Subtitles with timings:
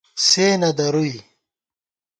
[0.25, 1.15] سے نہ درُوئی